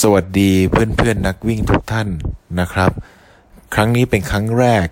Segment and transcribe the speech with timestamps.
[0.00, 2.08] สวัสดีเพื่อนๆนนักวิ่งทุกท่าน
[2.60, 2.90] นะครับ
[3.74, 4.86] ครั้งนี้เป็นครั้งแรก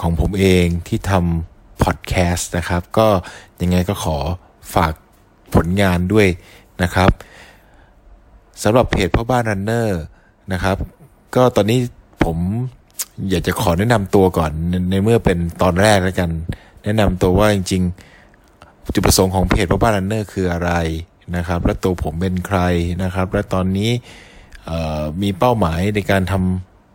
[0.00, 3.08] ของผมเองที่ทำพอดแคสต์นะครับ ก็
[3.62, 4.18] ยังไงก็ขอ
[4.74, 4.92] ฝาก
[5.54, 6.28] ผลงานด้วย
[6.82, 7.10] นะครับ
[8.62, 10.00] สำหรับเพจพ่อบ้านรันเนอร์
[10.52, 10.76] นะครับ
[11.34, 11.78] ก็ตอนนี้
[12.24, 12.36] ผม
[13.28, 14.50] อยากจะขอแนะนำตัวก่อน
[14.90, 16.30] ในเมื่อเป็นตอนแรกแล้วกัน
[16.84, 17.82] แนะนำตัวว่าจริง
[18.36, 20.72] ๆ จุดประสงค์ของเพจพ่อบ้านรันเนอร์คืออะไร
[21.36, 22.60] นะครับ และตัวผมเป็นใคร
[23.02, 23.90] นะครับ และตอนนี้
[25.22, 26.34] มีเป้าหมายในการท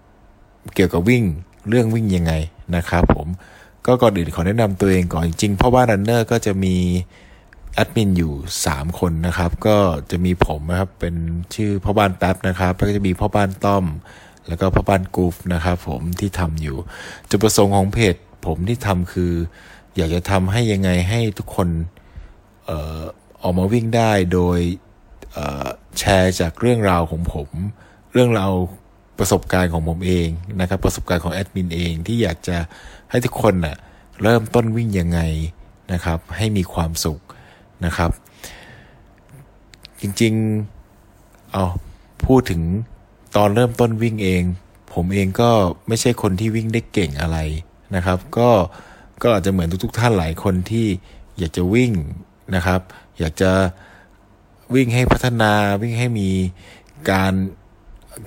[0.05, 1.23] ำเกี่ยวกับวิ่ง
[1.69, 2.33] เรื่องวิ่งยังไง
[2.75, 3.27] นะครับผม
[3.85, 6.75] ก็ก่อนอื่นขอแนะนำตัวเองก่อนจริงเพราะว่ารันเนอร์ก็จะมี
[7.73, 8.33] แอดมินอยู่
[8.65, 9.77] 3 คนนะครับ ก็
[10.11, 11.15] จะมีผมนะครับ เป็น
[11.55, 13.85] ชื่อพ่อบ้านแป๊บนะครับ แล้วก็จะมีพ่อบ้านต้อม
[14.47, 16.77] แล้วก็พ่อบ้านกูฟนะครับผมที่ทำอยู่
[17.29, 19.31] จุดประสงค์ของเพจผมที่ทำคือ
[19.95, 21.69] อยากจะทำให้ยังไงให้ทุกคน
[23.45, 24.59] ออออกมาวิ่งได้โดย
[25.99, 27.49] แชร์จากเรื่องราวของผม
[28.13, 28.51] เรื่องราว
[29.19, 30.27] ประสบการณ์ของผมเอง
[30.59, 32.57] นะครับ ประสบการณ์ของแอดมินเองที่อยากจะ
[33.09, 33.75] ให้ทุกคนนะ่ะ
[34.21, 35.19] เริ่มต้นวิ่งยังไง
[35.93, 37.19] นะครับ ให้มีความสุข
[37.85, 38.11] นะครับ
[40.01, 41.65] จริงๆเอา
[42.25, 42.61] พูดถึง
[43.35, 44.43] ตอนเริ่มต้นวิ่งเอง
[44.93, 45.49] ผมเองก็
[45.87, 47.37] ไม่ใช่คนที่วิ่งได้เก่งอะไร
[47.95, 48.49] นะครับ ก็
[49.21, 50.87] ก็อาจจะเหมือนทุก ๆ ท่านหลายคนที่
[51.37, 51.91] อยากจะวิ่ง
[52.55, 52.79] นะครับ
[53.19, 53.51] อยากจะ
[54.75, 55.51] วิ่งให้พัฒนา
[55.81, 56.29] วิ่งให้มี
[57.11, 57.33] การ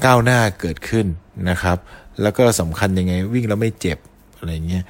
[0.04, 1.06] ก้าวหน้าเกิดขึ้น
[1.50, 1.78] นะครับ
[2.22, 3.98] แล้วก็สำคัญยังไง วิ่งแล้วไม่เจ็บ
[4.36, 4.84] อะไรเงี้ย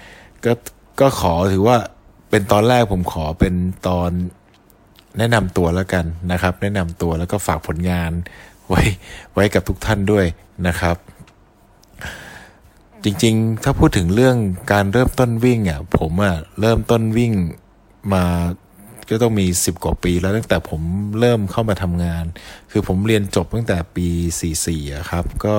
[0.44, 0.52] ก็
[1.00, 1.76] ก็ขอถือว่า
[2.30, 3.54] เป็นตอนแรกผมขอเป็น
[3.88, 4.10] ตอน
[5.18, 8.12] แนะนำตัวแล้วกันนะครับ แนะนำตัวแล้วก็ฝากผลงาน
[8.68, 8.82] ไว้
[9.34, 10.26] ไว้กับทุกท่านด้วย
[10.66, 10.96] นะครับ
[13.04, 14.36] จริงๆ ถ้าพูดถึงเรื่อง
[14.72, 17.32] การเริ่มต้นวิ่งอะผมอะเริ่มต้นวิ่ง
[18.12, 18.24] มา
[19.10, 20.80] ก็ต้องมี 10 กว่าปีแล้วตั้งแต่ผม
[21.20, 22.24] เริ่มเข้ามาทำงาน
[22.70, 24.08] คือผมเรียนจบตั้งแต่ปี
[24.52, 25.56] 44อะครับ ก็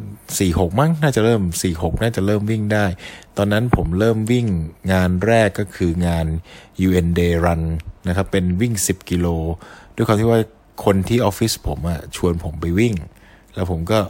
[0.00, 1.42] 46 มั้งน่าจะเริ่ม
[1.74, 2.86] 46 น่าจะเริ่มวิ่งได้
[3.36, 4.46] ตอนนั้นผมเริ่มวิ่ง
[4.92, 6.26] งานแรกก็คืองาน
[6.86, 7.62] UN Day Run
[8.08, 9.26] นะครับ เป็นวิ่ง 10 กิโล
[9.96, 10.40] ด้วยความที่ว่า
[10.84, 12.94] คนที่ออฟฟิศผมอะชวนผมไปวิ่ง
[13.54, 14.00] แล้วผมก็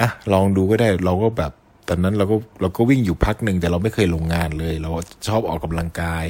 [0.00, 1.52] อะลองดูก็ได้เราก็แบบ
[1.88, 4.90] ตอนนั้นเราก็เราก็วิ่งอยู่พักหนึ่งแต่เราไม่เคยลงงานเลย เรา
[5.28, 6.24] ชอบออกกำลังกาย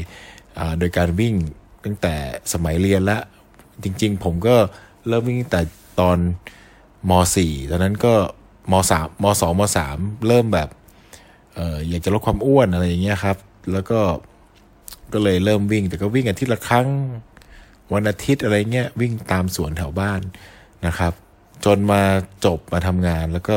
[0.79, 1.35] โดยการวิ่ง
[1.85, 2.15] ตั้งแต่
[2.53, 3.19] สมัยเรียนละ
[3.85, 4.57] จริง ๆ ผมก็
[5.09, 5.61] เริ่มวิ่งแต่
[6.01, 6.19] ตอน
[7.11, 8.15] ม .4 ตอนนั้นก็
[8.73, 10.69] ม .3 ม .2 ม .3 เริ่มแบบ
[11.55, 13.37] เอออยากจะลดความอ้วนอะไรอย่างเงี้ยครับ
[13.73, 14.01] แล้วก็
[15.13, 16.89] ก็เลยเริ่มวิ่ง แต่ก็วิ่งอาทิตย์ละครั้ง
[17.95, 20.21] วันอาทิตย์อะไรเงี้ยวิ่งตามสวนแถวบ้าน
[20.87, 21.13] นะครับ
[21.65, 22.03] จนมา
[22.45, 23.57] จบมาทำงานแล้วก็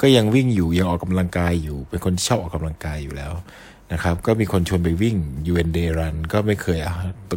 [0.00, 3.32] ก็ยังวิ่งอยู่ยังออกกำลังกายอยู่ เป็นคนที่ชอบออกกำลังกายอยู่แล้ว
[3.92, 5.16] นะครับ ก็มีคนชวนไปวิ่ง
[5.52, 6.94] UN Day Run ก็ไม่เคยอะ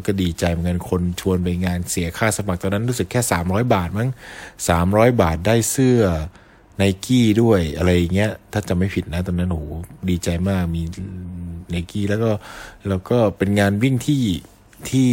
[0.07, 4.09] ก็ดีใจเหมือนกันคนชวนไปงานเสียค่าสมัครตอนนั้นรู้สึกแค่ 300 บาทมั้ง
[4.65, 6.01] 300 บาทได้เสื้อ
[6.77, 9.63] ไนกี้ด้วยอะไรเงี้ย ถ้าจะไม่ผิดนะตอนนั้นโห
[10.09, 10.83] ดีใจมากมี
[11.69, 12.31] ไนกี้แล้วก็
[12.89, 14.23] แล้วก็เป็นงานวิ่งที่
[14.89, 15.11] ที่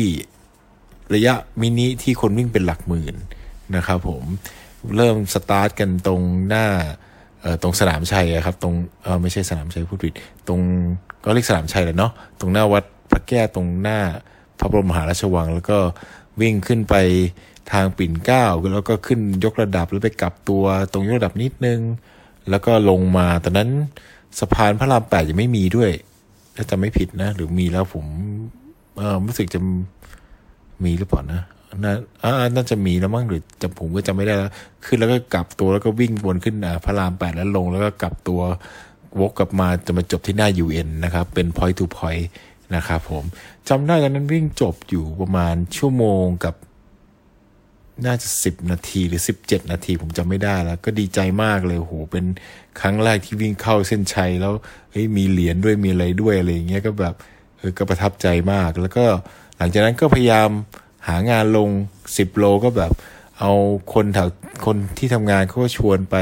[1.14, 3.14] ระยะมินิที่คนวิ่งเป็นหลักหมื่น
[3.76, 4.22] นะครับผม
[4.96, 6.66] เริ่มสตาร์ทกันตรงหน้า
[7.62, 10.12] ตรงสนามชัยครับตรงเออไม่ใช่สนามชัยพูดผิด
[10.48, 10.60] ตรง
[11.24, 13.98] ก็เรียกสนามชัยแหละเนาะตรงหน้าวัดพระแก้วตรงหน้า
[14.58, 15.78] พระบรมมหาราชวัง แล้วก็
[16.40, 16.94] วิ่งขึ้นไป
[17.72, 18.44] ทางปิ่นเก้า
[18.74, 21.80] แล้วก็ขึ้นยกระดับแล้วไปกลับตัวตรงยกระดับนิดนึง
[22.50, 23.70] แล้วก็ลงมาตอนนั้น
[24.38, 25.90] สะพานพระรามแปดยังไม่มีด้วย
[26.56, 28.04] ถ้าจะไม่ผิดนะ หรือมีแล้วผม
[28.96, 29.60] เออรู้สึกจะ
[30.84, 31.42] มีหรือเปล่านะ
[31.82, 31.92] น่า
[32.22, 34.50] อ่าน่าจะมีแล้วมั้งหรือจะผมก็จะไม่ได้แล้ว
[34.84, 38.40] ขึ้นแล้วก็กลับตัวแล้วก็วิ่งวนขึ้นพระรามแปดแล้วลงแล้วก็กลับตัว
[39.20, 42.26] วกกลับมาจะมาจบที่หน้า UN นะครับ เป็น point to point
[42.76, 43.24] นะครับผม
[43.68, 46.54] จำได้ตอนนั้นวิ่งจบอยู่ประมาณชั่วโมงกับ
[48.06, 52.24] น่าจะสิบนาทีหรือสิบเจ็ดนาทีผมจำไม่ได้แล้ว ก็ดีใจมากเลยโหเป็น
[52.80, 54.52] ครั้งแรกที่วิ่งเข้าเส้นชัยแล้ว
[54.90, 57.14] เฮ้ยมีเหรียญด้วยมีอะไรด้วยอะไรอย่างเงี้ยก็แบบ
[57.58, 59.04] เออก็ประทับใจมาก แล้วก็
[59.58, 60.48] หลังจากนั้นก็พยายาม
[61.08, 61.68] หางานลง
[62.16, 62.92] สิบโลก็แบบ
[63.40, 63.52] เอา
[63.94, 64.28] คนแถว
[64.66, 66.16] คนที่ทำงานเขาก็ชวนไป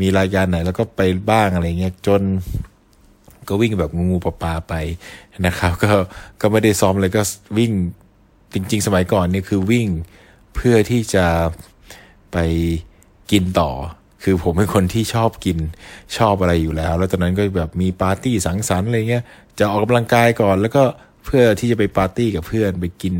[0.00, 1.00] มีรายการไหน แล้วก็ไป
[1.30, 2.22] บ้างอะไรเงี้ยจน
[3.48, 4.74] ก็วิ่งแบบงูปลาปลาไป
[5.46, 5.92] นะครับ ก็
[6.40, 7.22] ก็ไม่ได้ซ้อมเลยก็
[7.58, 7.72] วิ่ง
[8.54, 9.88] จริง ๆ สมัยก่อนนี่คือวิ่ง
[10.54, 11.26] เพื่อที่จะ
[12.32, 12.36] ไป
[13.30, 13.70] กินต่อ
[14.22, 15.58] คือผมเป็นคนที่ชอบกิน
[16.16, 19.24] ชอบอะไรอยู่แล้ว แล้วตอนนั้นก็แบบมีปาร์ตี้สังสรรค์อะไรเงี้ย
[19.58, 20.82] จะออกกำลังกายก่อน แล้วก็
[21.24, 23.14] เพื่อที่จะไปปาร์ตี้กับเพื่อนไปกิน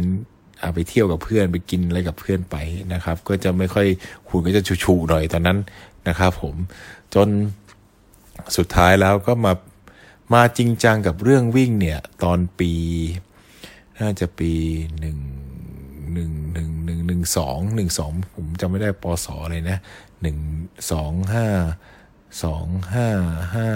[0.75, 2.57] ไปเที่ยวกับเพื่อนไปกินอะไรกับเพื่อนไป
[2.93, 3.87] นะครับ ก็จะไม่ค่อย
[4.29, 5.59] หุ่นก็จะชูๆหน่อยตอนนั้น
[6.09, 6.55] นะครับ ผม
[7.15, 7.29] จน
[8.57, 9.53] สุดท้ายแล้วก็มา
[10.35, 12.73] มาจริงจังกับเรื่องวิ่งเนี่ย ตอนปี
[14.01, 14.53] น่าจะปี
[15.01, 15.19] หนึ่ง
[16.13, 19.79] หนึ่งหนึ่งหนึ่งหนึ่งสองหนึ่งสองผมจำไม่ได้ปศอะไรนะ
[20.23, 20.39] หนึ่ง
[20.93, 21.47] สองห้า
[22.43, 23.09] สองห้า
[23.55, 23.69] ห้า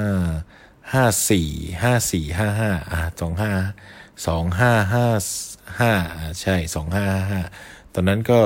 [0.93, 1.49] ห้าสี่
[1.83, 3.53] ห้าสี่ห้าห้าอ่าสองห้า
[4.27, 5.07] สองห้าห้า
[5.79, 5.93] ห้า
[6.43, 7.41] ใช่สองห้าห้า
[7.95, 8.39] ตอนนั้นก็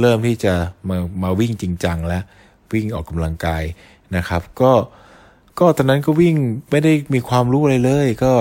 [0.00, 0.54] เริ่มที่จะ
[0.88, 2.22] มามาวิ่งจริงจังแล้ว
[2.72, 3.62] วิ่งออกกำลังกาย
[4.16, 4.72] นะครับ ก็
[5.58, 6.36] ก็ตอนนั้นก็วิ่ง
[6.70, 8.32] ไม่ได้มีความรู้อะไรเลย ก็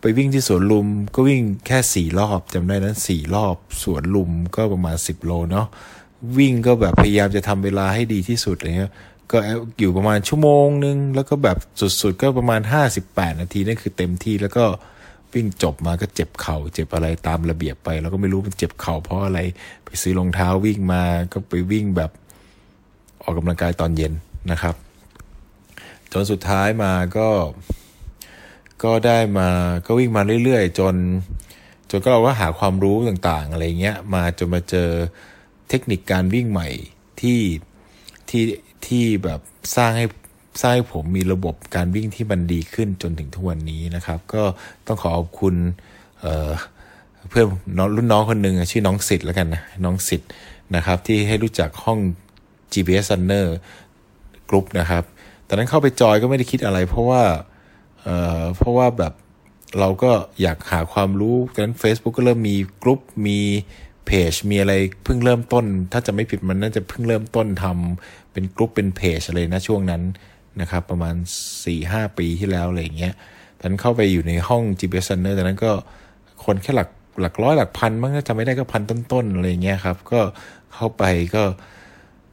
[0.00, 5.66] ไปวิ่งที่สวนลุม ก็วิ่งแค่สี่รอบจำได้นั้นสี่รอบสวนลุมก็ประมาณสิบโลเนาะ
[6.38, 8.92] วิ่งก็แบบพยายามจะทำเวลาให้ดีที่สุดอะไรเงี้ย
[9.32, 9.38] ก็
[9.78, 12.60] อยู่ประมาณชั่วโมงนึง แล้วก็แบบสุดๆก็ประมาณ
[13.00, 14.64] 58 นาทีนั่นคือเต็มที่แล้วก็
[15.34, 19.40] วิ่งจบมาก็เจ็บเข่าเจ็บอะไรตามระเบียบไป แล้วก็ไม่รู้มันเจ็บเข่าเพราะอะไร
[19.84, 22.10] ไปซื้อรองเท้าวิ่งมาก็ไปวิ่งแบบ
[23.22, 24.12] ออกกำลังกายตอนเย็น
[24.50, 24.74] นะครับ
[26.12, 27.28] จนสุดท้ายมาก็
[28.84, 29.48] ก็ได้มา
[29.86, 30.94] ก็วิ่งมาเรื่อย ๆ จน
[31.90, 34.90] จนก็เราก็หาความรู้ต่างๆ อะไรเงี้ย มาจนมาเจอ
[35.68, 36.68] เทคนิคการวิ่งใหม่
[37.20, 37.40] ที่
[38.28, 38.44] ที่
[38.86, 39.40] ที่แบบ
[39.76, 40.06] สร้างให้
[40.62, 44.42] สร้างให้ผมมีระบบการวิ่งที่มันดีขึ้นจนถึงทุกวันนี้นะครับ ก็
[44.86, 45.54] ต้องขอขอบคุณ
[46.20, 47.46] เพื่อน
[47.78, 50.28] น้องรุ่นน้องคนหนึ่งชื่อน้องสิทธิ์แล้วกันนะน้องสิทธิ์
[50.76, 51.98] นะครับ ที่ให้รู้จักห้อง
[52.72, 53.46] GPS Runner
[54.48, 55.04] กรุ๊ปนะครับ
[55.48, 57.22] ตอนนั้นเข้าไปจอยก็ไม่ได้คิดอะไร เพราะว่า
[58.02, 59.12] เพราะว่าแบบ
[59.78, 60.10] เราก็
[60.42, 63.38] อยากหาความรู้ตอนนั้น Facebook ก็เริ่มมีกรุ๊ปมี
[64.06, 64.74] เพจมีอะไร
[65.04, 70.02] เพิ่งเริ่มต้น ถ้าจะไม่ผิดมันน่าจะเพิ่งเริ่มต้นทำเป็นกรุ๊ปเป็นเพจอะไรนะช่วงนั้น
[70.60, 71.14] นะครับประมาณ
[71.46, 73.14] 4ี่หปีที่แล้วอะไรอย่างเงี้ย
[73.58, 75.72] ตอนนั้นเข้าไปอยู่ในห้อง GPS Runner ตอนนั้นก็
[76.44, 76.88] คนแค่หลัก
[77.20, 80.20] หลักร้อยหลักพันมั้งจำไม่ได้ก็พันต้นๆอะไรเงี้ยครับ ก็
[80.74, 81.04] เข้าไป
[81.34, 81.42] ก็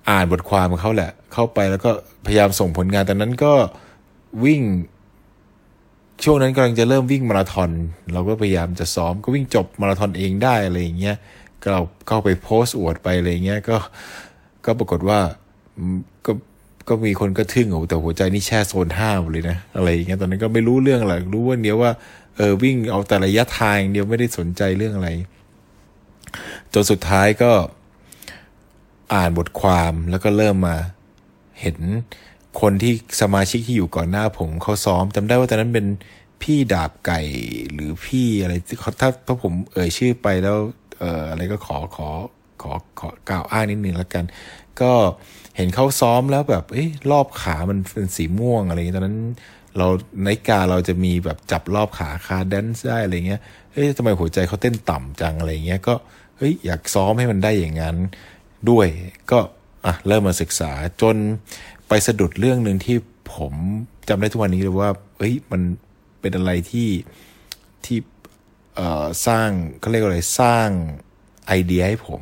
[0.09, 1.91] อ่านบทความของเขาแหละ เข้าไปแล้วก็
[2.25, 3.53] พยายามส่งผลงานตอนนั้นก็
[4.45, 4.61] วิ่ง
[6.23, 7.71] ช่วงนั้นกำลังจะเริ่มวิ่งมาราธอน
[8.13, 11.15] เราก็พยายามจะซ้อมก็วิ่งจบมาราธอนเองได้อะไรอย่างเงี้ย
[11.61, 13.77] ก็เราเข้าไปโพสต์อวดไปอะไรเงี้ยก็
[14.65, 15.19] ก็ปรากฏว่า
[16.25, 16.31] ก็
[16.87, 21.91] ก็มีคนก็ทึ่งโอ้แต่หัวใจนี่แช่โซนห้ามเลยนะอะไรอย่างเงี้ยตอนนั้นก็ไม่รู้เรื่องอะไรรู้ว่าเดียวว่า
[22.35, 25.09] เออวิ่งเอาแต่ระยะทางเดียวไม่ได้สนใจเรื่องอะไร
[26.73, 27.51] จนสุดท้ายก็
[29.13, 30.77] อ่านบทความแล้วก็เริ่มมา
[31.61, 31.77] เห็น
[32.61, 35.87] คนที่สมาชิกที่อยู่ก่อนหน้าผมเขาซ้อมจำได้ว่าตอนนั้นเป็น
[36.41, 37.21] พี่ดาบไก่
[37.73, 40.57] หรือพี่อะไรเขาถ้าถ้าผมเอ่ยชื่อไปแล้ว
[40.99, 42.09] เอ่ออะไรก็ขอขอ
[42.61, 44.25] ขอขอกล่าวอ้างนิดนึงแล้วกัน
[44.81, 44.91] ก็
[45.57, 49.19] เห็นเขาซ้อมแล้วแบบเอ้รอบขามันเป็นสีม่วงอะไรอย่างเงี้ยตอนนั้น
[49.77, 49.87] เรา
[50.25, 55.93] ในกาเราจะมีแบบจับรอบขาคาแดนซ์ได้อะไรเงี้ยเฮ้ยทำไมหัวใจเขาเต้นต่ำจังอะไรเงี้ยก็
[56.37, 57.95] เฮ้ยอยากซ้อมให้มันได้อย่างนั้น
[58.69, 58.87] ด้วย
[59.31, 59.39] ก็
[59.85, 60.71] อะเริ่มมาศึกษา
[61.01, 61.15] จน
[61.87, 62.97] ไปสะดุดเรื่องหนึ่งที่
[63.35, 63.53] ผม
[64.09, 65.61] จำได้ทุกวันนี้เลยว่าเฮ้ยมัน
[66.21, 66.89] เป็นอะไรที่
[67.85, 67.97] ที่
[68.75, 69.49] เอ่อสร้าง
[69.79, 70.69] เขาเรียกว่าอะไรสร้าง
[71.47, 72.21] ไอเดียให้ผม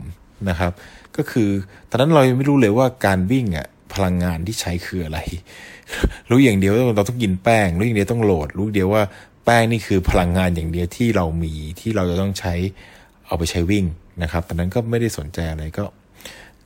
[0.49, 0.71] นะครับ
[1.17, 1.49] ก็คือ
[1.89, 5.19] ตอนนั้นเรายังไม่รู้เลยว่าการวิ่งอะพลังงานที่ใช้คืออะไร
[6.29, 9.03] รู้อย่างเดียวเราต้องกินแป้ง รู้อย่างเดียวต้องโหลด รู้เดียวว่า
[9.45, 12.53] แป้งนี่คือพลังงานอย่างเดียวที่เรามีที่เราจะต้องใช้
[13.27, 13.85] เอาไปใช้วิ่ง
[14.23, 15.85] นะครับ ตอนนั้นก็ไม่ได้สนใจอะไรก็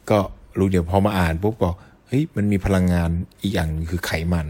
[0.10, 0.20] ก็
[0.58, 1.76] รู้เดี๋ยวพอมาอ่านปุ๊บบอก
[2.08, 3.10] เฮ้ยมันมีพลังงาน
[3.42, 4.48] อีกอย่างคือไขมัน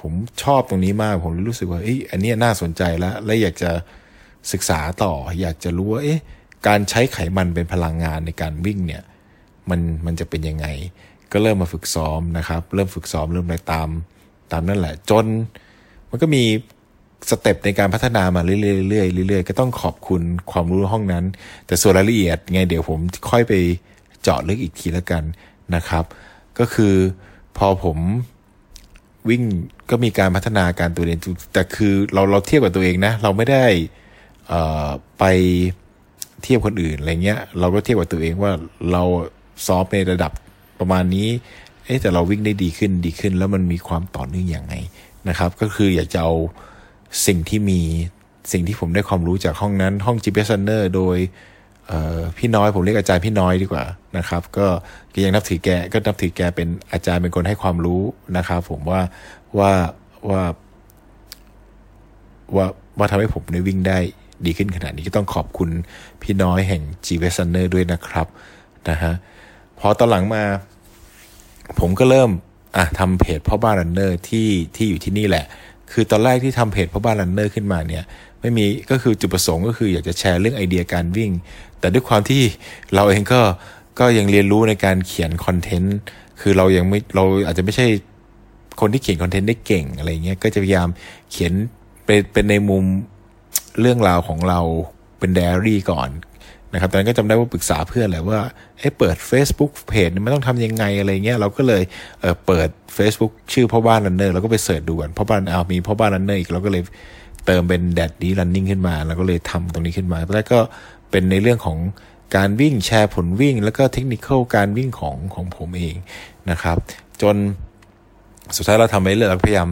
[0.00, 0.12] ผม
[0.42, 3.70] ชอบตรงนี้มากผมรู้สึกว่าเอ้ยอันนี้น่าสนใจแล้ว และอยากจะ
[4.52, 6.20] ศึกษาต่อ อยากจะรู้ว่าเอ๊ะ
[6.66, 9.02] การใช้ไขมันเป็นพลังงานในการวิ่งเนี่ย
[9.70, 10.66] มันมันจะเป็นยังไง
[11.32, 13.88] ก็เริ่มมาฝึกซ้อมนะครับ เริ่มฝึกซ้อมเริ่มอะไรตาม
[14.52, 15.26] ตามนั่นแหละ จน
[16.10, 16.42] มันก็มี
[17.30, 21.24] สเต็ปในการพัฒนามาเรื่อยๆเรื่อยๆก็ต้องขอบคุณความรู้ห้องนั้น
[21.66, 22.98] แต่ส่วนรายละเอียดไงเดี๋ยวผม
[23.30, 23.52] ค่อยไป
[24.22, 25.22] เจาะลึกอีกทีแล้วกัน
[25.74, 26.04] นะครับ
[26.58, 26.94] ก็คือ
[27.58, 27.98] พอผม
[29.28, 29.42] วิ่ง
[29.90, 31.20] ก็มีการพัฒนาการตัวเอง
[31.52, 33.64] แต่คือเราเราเทียบกับตัวเองนะ เราไม่ได้
[35.18, 35.24] ไป
[36.42, 38.52] เทียบคนอื่นอะไรเงี้ยเราก็เทียบกับตัวเองว่า
[38.92, 39.02] เรา
[39.66, 40.32] ซ้อมในระดับ
[40.80, 41.28] ประมาณนี้
[41.84, 44.74] เอ๊แต่เราวิ่งได้ดีขึ้นดีขึ้น แล้วมันมีความต่อเนื่องอย่างไง
[45.28, 46.34] นะครับ ก็คืออยากจะเอา
[47.26, 47.80] สิ่งที่มี
[48.52, 51.18] สิ่งที่ผมได้ความรู้จากห้องนั้น ห้อง GPS Runner โดย
[52.38, 53.84] พี่น้อยผมเรียกอาจารย์พี่น้อยดีกว่า
[54.16, 54.66] นะครับ ก็
[55.24, 58.02] ยังนับถือแกก็นับถือแกเป็นอาจารย์เป็นคนให้ความรู้
[58.36, 59.00] นะครับผมว่า
[59.58, 59.72] ว่า
[60.30, 60.42] ว่า
[62.56, 62.66] ว่า
[62.98, 63.98] ว่าทำให้ผมได้วิ่งได้
[64.46, 65.70] ดีขึ้นขนาดนี้ก็ต้องขอบคุณ
[66.22, 68.26] พี่น้อยแห่ง g v s u n n e r ด้วยนะครับ
[68.88, 69.12] นะฮะ
[69.78, 70.42] พอตอนหลังมา
[71.80, 72.30] ผมก็เริ่ม
[72.76, 75.44] อะทำเพจพ่อบ้านรันเนอร์ที่ที่อยู่ที่นี่แหละ
[75.92, 78.04] คือตอนแรกที่ทำเพจพ่อบ้านรันเนอร์ขึ้นมาเนี่ย
[78.40, 81.30] ไม่มีก็คือจุดประสงค์ก็คืออยากจะแชร์เรื่องไอเดียการวิ่ง
[81.80, 82.42] แต่ด้วยความที่
[82.94, 83.40] เราเองก็
[83.98, 85.96] ก็ยังเรียนรู้ในการเขียนคอนเทนต์
[86.40, 87.86] คือเรายังไม่เราอาจจะไม่ใช่
[88.80, 90.88] คนที่เขียนคอนเทนต์ได้เก่งอะไรเงี้ยก็จะพยายาม
[91.30, 91.52] เขียน
[92.04, 92.84] เป็นเป็นในมุม
[93.80, 94.60] เรื่องราวของเรา
[95.18, 96.10] เป็นไดอารี่ก่อน
[96.72, 98.38] นะครับตอนนั้นก็จำได้ว่าปรึกษาเพื่อนแหละว่า
[98.78, 101.82] เอ้เปิด Facebook เพจมันต้องทำยังไงอะไรเงี้ยเราก็เลย
[102.20, 106.82] เออเปิด Facebook ชื่อพ่อบ้านรันเนอร์เราก็ไปเสิร์ชดูกันพ่อบ้านเอามีพ่อบ้านรันเนอร์อีกเราก็เลย
[107.46, 110.60] เติมเป็นแดดดีรันนิ่งขึ้นมาแล้วก็เลยทำตรงนี้ขึ้นมาตอนแรกก็
[111.10, 111.78] เป็นในเรื่องของ
[112.36, 115.96] การวิ่งแชร์ผลวิ่ง แล้วก็เทคนิคการวิ่งของของผมเอง
[116.50, 116.76] นะครับ
[117.22, 117.36] จน
[118.56, 119.68] สุดท้ายเราทำไปเรื่อยเราพยายาม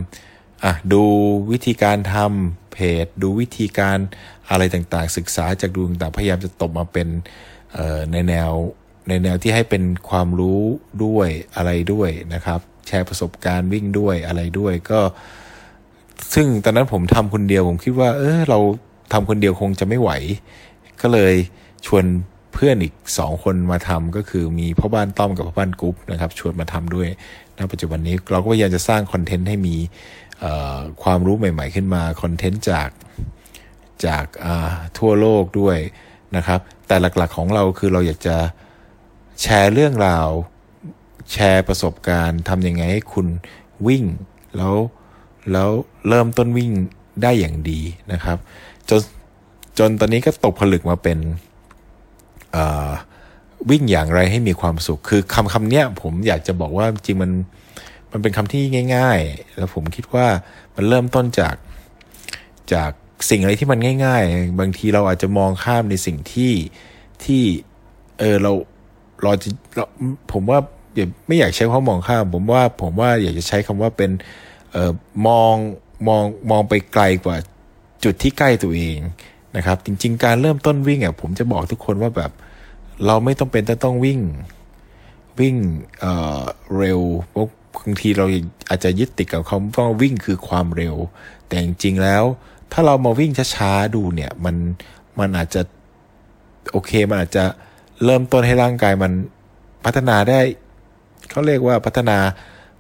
[0.65, 1.03] อะดู
[1.53, 3.99] วิธีการทำ เพจ ดูวิธีการ
[4.51, 7.09] อะไรต่างๆ ศึกษาจากดูต่างๆพยายามจะตบมาเป็น
[8.13, 8.51] ในแนว
[9.09, 10.63] ในแนวที่ให้เป็นความรู้
[11.05, 15.01] ด้วยอะไรด้วยนะครับ แชร์ประสบการณ์วิ่งด้วยอะไรด้วยก็
[16.35, 18.59] ซึ่งตอนนั้นผมทำคนเดียวผมคิดว่า เออเรา
[19.13, 20.11] ทำคนเดียวคงจะไม่ไหว
[21.01, 21.35] ก็เลย
[21.87, 22.05] ชวน
[22.55, 27.09] เพื่อนอีกสองคนมาทำก็คือมีพ่อบ้านต้อมกับพ่อบ้านกุ๊บนะครับชวนมาทำด้วย
[27.59, 29.77] ณปัจจุบันนี้เราก็พยายามจะสร้างคอนเทนต์ให้มี
[31.03, 32.89] ความรู้ใหม่ ๆ ขึ้นมาคอนเทนต์จาก
[34.07, 34.27] จาก
[34.99, 35.79] ทั่วโลกด้วย
[36.37, 38.37] นะครับ แต่หลักๆของเราคือเราอยากจะ
[39.43, 40.29] แชร์เรื่องราว
[41.33, 43.27] แชร์ประสบการณ์ทำยังไงให้คุณ
[43.87, 44.05] วิ่ง
[44.57, 44.75] แล้ว
[45.53, 45.71] แล้ว
[46.09, 46.71] เริ่มต้นวิ่ง
[47.23, 47.81] ได้อย่างดี
[48.13, 48.39] นะครับ
[48.89, 49.01] จน
[49.79, 51.19] จนตอนนี้ก็ตกผลึกมาเป็น
[53.71, 57.31] วิ่งอย่างไรให้มีความสุข คือคำคำเนี้ยผมอยากจะบอกว่าจริงมัน
[58.13, 58.63] มันเป็นคำที่
[58.97, 60.27] ง่าย ๆ แล้วผมคิดว่า
[60.77, 61.55] มันเริ่มต้นจาก
[62.73, 62.91] จาก
[63.31, 66.53] สิ่งอะไรที่มันง่าย ๆ บางทีเราอาจจะมองข้ามในสิ่งที่
[67.25, 67.43] ที่
[68.19, 68.53] เออเรา
[69.23, 69.85] เราจะเรา
[70.33, 70.59] ผมว่า
[70.95, 74.11] อย่าไม่อยากใช้คำว่ามองข้าม ผมว่าผมว่าอยากจะใช้คำว่าเป็น
[74.73, 74.93] เออ
[75.27, 75.55] มอง
[76.09, 77.37] มองมองไปไกลกว่า
[78.05, 78.99] จุดที่ใกล้ตัวเอง
[79.57, 82.31] นะครับ จริง ๆ การเริ่มต้นวิ่งอะผมจะบอกทุกคนว่าแบบ
[83.07, 84.21] เราไม่ต้องเป็นต้องวิ่ง
[85.41, 85.57] วิ่ง
[86.01, 86.05] เอ
[86.41, 86.43] อ
[86.77, 87.01] เร็ว
[87.77, 88.27] บางทีเรา
[88.69, 90.97] อาจจะยึดติดกับคำว่าวิ่งคือความเร็ว
[91.47, 92.25] แต่จริงๆแล้ว
[92.73, 94.57] ถ้าเรามาวิ่งช้าๆดูเนี่ยมัน
[95.19, 95.63] มันอาจจะ
[96.73, 97.45] โอเคมันอาจจะ
[98.05, 99.13] เริ่มต้นให้ร่างกายมัน
[99.85, 100.41] พัฒนาได้
[101.31, 102.19] เขาเรียกว่าพัฒนา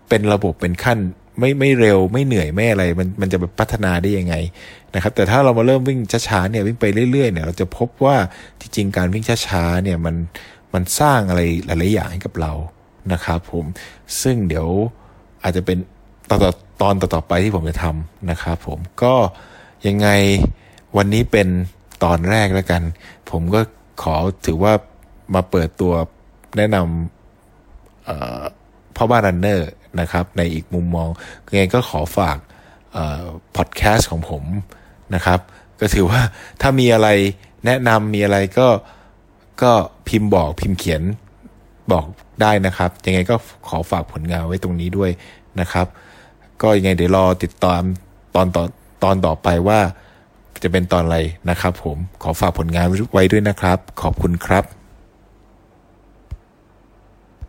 [0.09, 0.99] เป็นระบบเป็นขั้น
[1.39, 4.35] ไม่ไม่เร็วไม่เหนื่อยไม่อะไร มันมันจะแบบพัฒนาได้ยังไง
[4.95, 8.17] นะครับ แต่ถ้าเรามาเริ่มวิ่งช้าๆเนี่ยวิ่งไปเรื่อยๆเนี่ยเราจะพบว่า
[8.61, 10.17] ที่จริงการวิ่งช้าๆเนี่ยมัน
[10.75, 12.53] มันสร้างอะไรหลายๆอย่างให้กับเรา
[13.13, 13.65] นะครับผม
[14.23, 14.69] ซึ่งเดี๋ยว
[15.43, 15.79] อาจจะเป็น
[16.31, 16.41] ตอน
[16.83, 19.15] ตอนต่อๆไปที่ผมจะทำนะครับผมก็
[19.87, 20.09] ยังไง
[20.97, 21.49] วันนี้เป็น
[22.05, 22.83] ตอนแรกแล้วกัน
[23.31, 23.61] ผมก็
[24.03, 24.15] ขอ
[24.47, 24.73] ถือว่า
[25.35, 25.93] มาเปิดตัว
[26.57, 29.69] แนะนำพ่อบ้านรันเนอร์
[30.01, 31.09] นะครับ ในอีกมุมมอง
[31.51, 32.39] ยังไงก็ขอฝาก
[33.57, 34.45] พอดแคสต์ของผม
[35.15, 35.41] นะครับ
[35.81, 36.21] ก็ถือว่า
[36.61, 37.09] ถ้ามีอะไร
[37.67, 38.69] แนะนำมีอะไรก็
[39.63, 39.73] ก็
[40.09, 41.03] พิมพ์บอกพิมพ์เขียน
[41.93, 42.07] บอก
[42.43, 43.37] ได้นะครับ ยังไงก็
[43.69, 45.11] ขอฝากผลงานไว้ตรงนี้ด้วย
[45.61, 45.87] นะครับ
[46.63, 47.83] ก็ยังไงเดี๋ยวรอติดตาม
[48.35, 48.65] ตอนต่อ
[49.05, 49.81] ตอนต่อไปว่า
[50.63, 51.19] จะเป็นตอนอะไร
[51.51, 54.78] นะครับ ผมขอฝากผลงานไว้ด้วยนะครับ ขอบคุณครับ